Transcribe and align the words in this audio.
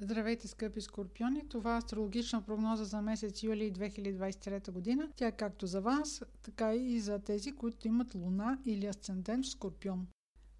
Здравейте, 0.00 0.48
скъпи 0.48 0.80
скорпиони! 0.80 1.48
Това 1.48 1.74
е 1.74 1.78
астрологична 1.78 2.42
прогноза 2.42 2.84
за 2.84 3.02
месец 3.02 3.42
юли 3.42 3.72
2023 3.72 4.70
година. 4.70 5.08
Тя 5.16 5.26
е 5.26 5.32
както 5.32 5.66
за 5.66 5.80
вас, 5.80 6.22
така 6.42 6.74
и 6.74 7.00
за 7.00 7.18
тези, 7.18 7.52
които 7.52 7.88
имат 7.88 8.14
луна 8.14 8.58
или 8.64 8.86
асцендент 8.86 9.44
в 9.44 9.48
скорпион. 9.48 10.06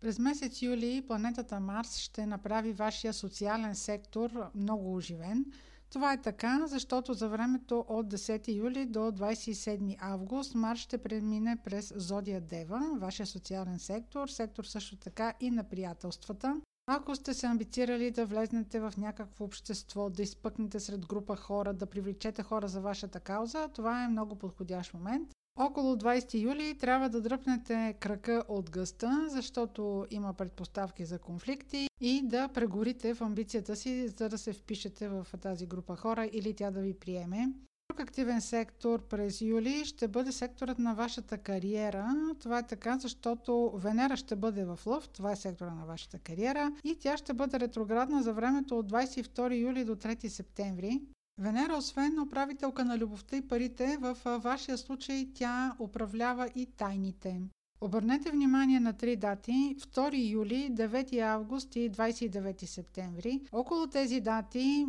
През 0.00 0.18
месец 0.18 0.62
юли 0.62 1.04
планетата 1.06 1.60
Марс 1.60 1.96
ще 1.96 2.26
направи 2.26 2.72
вашия 2.72 3.12
социален 3.12 3.74
сектор 3.74 4.30
много 4.54 4.94
оживен. 4.94 5.44
Това 5.90 6.12
е 6.12 6.22
така, 6.22 6.66
защото 6.66 7.14
за 7.14 7.28
времето 7.28 7.84
от 7.88 8.06
10 8.06 8.56
юли 8.56 8.86
до 8.86 8.98
27 8.98 9.96
август 10.00 10.54
Марс 10.54 10.80
ще 10.80 10.98
премине 10.98 11.56
през 11.64 11.92
Зодия 11.96 12.40
Дева, 12.40 12.96
вашия 12.98 13.26
социален 13.26 13.78
сектор, 13.78 14.28
сектор 14.28 14.64
също 14.64 14.96
така 14.96 15.34
и 15.40 15.50
на 15.50 15.64
приятелствата. 15.64 16.60
Ако 16.88 17.14
сте 17.14 17.34
се 17.34 17.46
амбицирали 17.46 18.10
да 18.10 18.26
влезнете 18.26 18.80
в 18.80 18.92
някакво 18.98 19.44
общество, 19.44 20.10
да 20.10 20.22
изпъкнете 20.22 20.80
сред 20.80 21.06
група 21.06 21.36
хора, 21.36 21.74
да 21.74 21.86
привлечете 21.86 22.42
хора 22.42 22.68
за 22.68 22.80
вашата 22.80 23.20
кауза, 23.20 23.68
това 23.74 24.04
е 24.04 24.08
много 24.08 24.36
подходящ 24.36 24.94
момент. 24.94 25.28
Около 25.58 25.96
20 25.96 26.42
юли 26.42 26.78
трябва 26.78 27.08
да 27.08 27.20
дръпнете 27.20 27.94
крака 28.00 28.44
от 28.48 28.70
гъста, 28.70 29.26
защото 29.28 30.06
има 30.10 30.34
предпоставки 30.34 31.04
за 31.04 31.18
конфликти 31.18 31.88
и 32.00 32.22
да 32.24 32.48
прегорите 32.48 33.14
в 33.14 33.20
амбицията 33.20 33.76
си, 33.76 34.08
за 34.08 34.28
да 34.28 34.38
се 34.38 34.52
впишете 34.52 35.08
в 35.08 35.26
тази 35.40 35.66
група 35.66 35.96
хора 35.96 36.28
или 36.32 36.54
тя 36.54 36.70
да 36.70 36.80
ви 36.80 36.94
приеме. 36.94 37.52
Друг 37.96 38.08
активен 38.08 38.40
сектор 38.40 39.02
през 39.02 39.40
юли 39.40 39.84
ще 39.84 40.08
бъде 40.08 40.32
секторът 40.32 40.78
на 40.78 40.94
вашата 40.94 41.38
кариера. 41.38 42.34
Това 42.40 42.58
е 42.58 42.66
така, 42.66 42.98
защото 42.98 43.72
Венера 43.74 44.16
ще 44.16 44.36
бъде 44.36 44.64
в 44.64 44.78
Лъв, 44.86 45.08
това 45.08 45.32
е 45.32 45.36
сектора 45.36 45.70
на 45.70 45.86
вашата 45.86 46.18
кариера 46.18 46.72
и 46.84 46.96
тя 47.00 47.16
ще 47.16 47.34
бъде 47.34 47.60
ретроградна 47.60 48.22
за 48.22 48.32
времето 48.32 48.78
от 48.78 48.92
22 48.92 49.60
юли 49.60 49.84
до 49.84 49.96
3 49.96 50.28
септември. 50.28 51.00
Венера, 51.40 51.76
освен 51.76 52.20
управителка 52.20 52.84
на 52.84 52.98
любовта 52.98 53.36
и 53.36 53.48
парите, 53.48 53.98
в 54.00 54.16
вашия 54.24 54.78
случай 54.78 55.28
тя 55.34 55.76
управлява 55.78 56.48
и 56.54 56.66
тайните. 56.66 57.40
Обърнете 57.80 58.30
внимание 58.30 58.80
на 58.80 58.92
три 58.92 59.16
дати 59.16 59.76
2 59.78 60.30
юли, 60.30 60.70
9 60.72 61.20
август 61.20 61.76
и 61.76 61.90
29 61.90 62.64
септември. 62.64 63.40
Около 63.52 63.86
тези 63.86 64.20
дати 64.20 64.86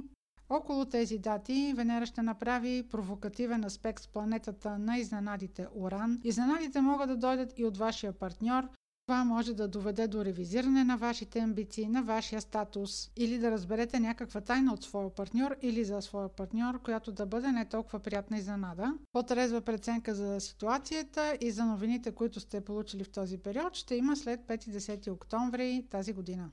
около 0.50 0.86
тези 0.86 1.18
дати 1.18 1.74
Венера 1.76 2.06
ще 2.06 2.22
направи 2.22 2.84
провокативен 2.92 3.64
аспект 3.64 4.04
с 4.04 4.08
планетата 4.08 4.78
на 4.78 4.98
изненадите 4.98 5.68
Уран. 5.76 6.22
Изненадите 6.24 6.82
могат 6.82 7.10
да 7.10 7.18
дойдат 7.18 7.54
и 7.60 7.66
от 7.66 7.78
вашия 7.78 8.14
партньор, 8.14 8.68
това 9.08 9.24
може 9.24 9.54
да 9.54 9.68
доведе 9.68 10.08
до 10.08 10.26
ревизиране 10.26 10.84
на 10.84 10.98
вашите 10.98 11.40
амбиции, 11.40 11.88
на 11.88 12.04
вашия 12.04 12.42
статус 12.42 13.12
или 13.16 13.38
да 13.38 13.52
разберете 13.52 14.00
някаква 14.00 14.42
тайна 14.42 14.74
от 14.74 14.84
своя 14.84 15.10
партньор 15.10 15.56
или 15.62 15.84
за 15.84 16.02
своя 16.02 16.30
партньор, 16.30 16.82
която 16.82 17.12
да 17.12 17.26
бъде 17.26 17.52
не 17.52 17.66
толкова 17.66 18.00
приятна 18.00 18.38
изненада. 18.38 18.94
По-трезва 19.12 19.62
преценка 19.62 20.16
за 20.16 20.40
ситуацията 20.40 21.38
и 21.42 21.52
за 21.52 21.66
новините, 21.66 22.12
които 22.12 22.40
сте 22.40 22.62
получили 22.62 23.04
в 23.04 23.12
този 23.12 23.38
период, 23.38 23.76
ще 23.76 23.96
има 23.96 24.16
след 24.16 24.40
5-10 24.40 25.12
октомври 25.12 25.86
тази 25.90 26.14
година. 26.14 26.50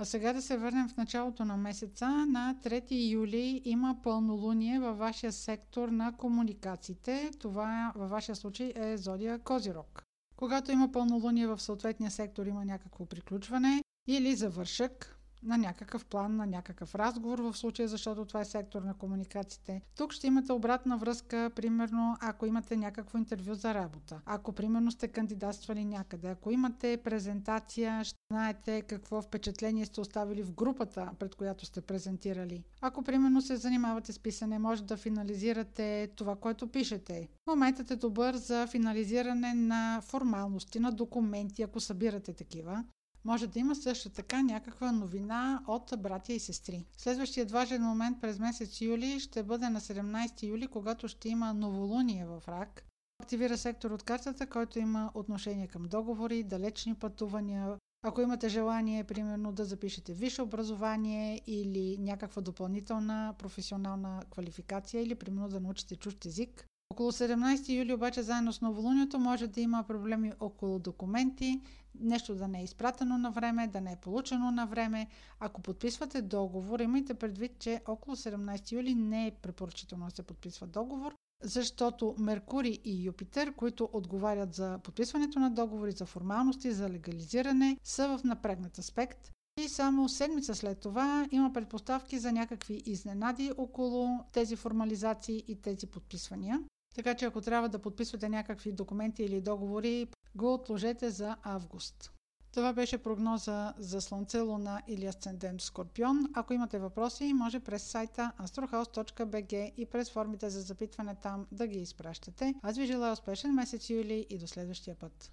А 0.00 0.04
сега 0.04 0.32
да 0.32 0.42
се 0.42 0.56
върнем 0.56 0.88
в 0.88 0.96
началото 0.96 1.44
на 1.44 1.56
месеца. 1.56 2.08
На 2.08 2.54
3 2.64 3.10
юли 3.10 3.62
има 3.64 3.96
пълнолуние 4.02 4.80
във 4.80 4.98
вашия 4.98 5.32
сектор 5.32 5.88
на 5.88 6.16
комуникациите. 6.16 7.30
Това 7.40 7.92
във 7.96 8.10
вашия 8.10 8.36
случай 8.36 8.72
е 8.76 8.96
Зодия 8.96 9.38
Козирог. 9.38 10.02
Когато 10.36 10.72
има 10.72 10.92
пълнолуние 10.92 11.46
в 11.46 11.58
съответния 11.60 12.10
сектор, 12.10 12.46
има 12.46 12.64
някакво 12.64 13.06
приключване 13.06 13.82
или 14.08 14.34
завършък, 14.36 15.17
на 15.42 15.58
някакъв 15.58 16.04
план, 16.04 16.36
на 16.36 16.46
някакъв 16.46 16.94
разговор 16.94 17.38
в 17.38 17.56
случая, 17.56 17.88
защото 17.88 18.24
това 18.24 18.40
е 18.40 18.44
сектор 18.44 18.82
на 18.82 18.94
комуникациите. 18.94 19.82
Тук 19.96 20.12
ще 20.12 20.26
имате 20.26 20.52
обратна 20.52 20.98
връзка, 20.98 21.50
примерно, 21.56 22.16
ако 22.20 22.46
имате 22.46 22.76
някакво 22.76 23.18
интервю 23.18 23.54
за 23.54 23.74
работа, 23.74 24.20
ако 24.26 24.52
примерно 24.52 24.90
сте 24.90 25.08
кандидатствали 25.08 25.84
някъде, 25.84 26.28
ако 26.28 26.50
имате 26.50 26.96
презентация, 27.04 28.04
ще 28.04 28.18
знаете 28.32 28.82
какво 28.82 29.22
впечатление 29.22 29.86
сте 29.86 30.00
оставили 30.00 30.42
в 30.42 30.52
групата, 30.52 31.10
пред 31.18 31.34
която 31.34 31.66
сте 31.66 31.80
презентирали. 31.80 32.64
Ако 32.80 33.02
примерно 33.02 33.42
се 33.42 33.56
занимавате 33.56 34.12
с 34.12 34.18
писане, 34.18 34.58
може 34.58 34.84
да 34.84 34.96
финализирате 34.96 36.08
това, 36.16 36.36
което 36.36 36.68
пишете. 36.68 37.28
Моментът 37.46 37.90
е 37.90 37.96
добър 37.96 38.36
за 38.36 38.66
финализиране 38.66 39.54
на 39.54 40.00
формалности, 40.00 40.80
на 40.80 40.92
документи, 40.92 41.62
ако 41.62 41.80
събирате 41.80 42.32
такива. 42.32 42.84
Може 43.24 43.46
да 43.46 43.58
има 43.58 43.76
също 43.76 44.10
така 44.10 44.42
някаква 44.42 44.92
новина 44.92 45.62
от 45.66 45.92
братя 45.98 46.32
и 46.32 46.40
сестри. 46.40 46.86
Следващият 46.96 47.50
важен 47.50 47.82
момент 47.82 48.20
през 48.20 48.38
месец 48.38 48.80
юли 48.80 49.20
ще 49.20 49.42
бъде 49.42 49.68
на 49.68 49.80
17 49.80 50.42
юли, 50.42 50.66
когато 50.66 51.08
ще 51.08 51.28
има 51.28 51.54
новолуние 51.54 52.26
в 52.26 52.42
рак. 52.48 52.84
Активира 53.22 53.58
сектор 53.58 53.90
от 53.90 54.02
картата, 54.02 54.46
който 54.46 54.78
има 54.78 55.10
отношение 55.14 55.66
към 55.66 55.82
договори, 55.82 56.42
далечни 56.42 56.94
пътувания, 56.94 57.76
ако 58.02 58.20
имате 58.20 58.48
желание, 58.48 59.04
примерно, 59.04 59.52
да 59.52 59.64
запишете 59.64 60.12
висше 60.12 60.42
образование 60.42 61.40
или 61.46 61.96
някаква 61.98 62.42
допълнителна 62.42 63.34
професионална 63.38 64.22
квалификация 64.30 65.02
или, 65.02 65.14
примерно, 65.14 65.48
да 65.48 65.60
научите 65.60 65.96
чужд 65.96 66.24
език, 66.24 66.66
около 66.98 67.12
17 67.12 67.78
юли 67.78 67.94
обаче 67.94 68.22
заедно 68.22 68.52
с 68.52 68.60
новолунието 68.60 69.18
може 69.18 69.46
да 69.46 69.60
има 69.60 69.84
проблеми 69.88 70.32
около 70.40 70.78
документи, 70.78 71.60
нещо 72.00 72.34
да 72.34 72.48
не 72.48 72.60
е 72.60 72.64
изпратено 72.64 73.18
на 73.18 73.30
време, 73.30 73.66
да 73.66 73.80
не 73.80 73.92
е 73.92 73.96
получено 73.96 74.50
на 74.50 74.66
време. 74.66 75.06
Ако 75.40 75.60
подписвате 75.60 76.22
договор, 76.22 76.80
имайте 76.80 77.14
предвид, 77.14 77.58
че 77.58 77.82
около 77.86 78.16
17 78.16 78.72
юли 78.72 78.94
не 78.94 79.26
е 79.26 79.30
препоръчително 79.30 80.04
да 80.04 80.10
се 80.10 80.22
подписва 80.22 80.66
договор, 80.66 81.14
защото 81.42 82.14
Меркурий 82.18 82.78
и 82.84 83.04
Юпитер, 83.04 83.54
които 83.54 83.88
отговарят 83.92 84.54
за 84.54 84.78
подписването 84.78 85.38
на 85.38 85.50
договори, 85.50 85.92
за 85.92 86.06
формалности, 86.06 86.72
за 86.72 86.90
легализиране, 86.90 87.76
са 87.84 88.18
в 88.18 88.24
напрегнат 88.24 88.78
аспект. 88.78 89.30
И 89.60 89.68
само 89.68 90.08
седмица 90.08 90.54
след 90.54 90.80
това 90.80 91.28
има 91.30 91.52
предпоставки 91.52 92.18
за 92.18 92.32
някакви 92.32 92.82
изненади 92.86 93.52
около 93.58 94.24
тези 94.32 94.56
формализации 94.56 95.44
и 95.48 95.62
тези 95.62 95.86
подписвания. 95.86 96.60
Така 96.94 97.14
че 97.14 97.24
ако 97.24 97.40
трябва 97.40 97.68
да 97.68 97.78
подписвате 97.78 98.28
някакви 98.28 98.72
документи 98.72 99.22
или 99.22 99.40
договори, 99.40 100.06
го 100.34 100.54
отложете 100.54 101.10
за 101.10 101.36
август. 101.42 102.12
Това 102.54 102.72
беше 102.72 102.98
прогноза 102.98 103.74
за 103.78 104.00
Слънце, 104.00 104.40
Луна 104.40 104.82
или 104.88 105.06
Асцендент 105.06 105.60
Скорпион. 105.60 106.26
Ако 106.34 106.52
имате 106.52 106.78
въпроси, 106.78 107.32
може 107.34 107.60
през 107.60 107.82
сайта 107.82 108.32
astrohouse.bg 108.42 109.72
и 109.76 109.86
през 109.86 110.10
формите 110.10 110.50
за 110.50 110.60
запитване 110.60 111.14
там 111.14 111.46
да 111.52 111.66
ги 111.66 111.78
изпращате. 111.78 112.54
Аз 112.62 112.76
ви 112.76 112.86
желая 112.86 113.12
успешен 113.12 113.54
месец 113.54 113.90
юли 113.90 114.26
и 114.30 114.38
до 114.38 114.46
следващия 114.46 114.96
път. 114.96 115.26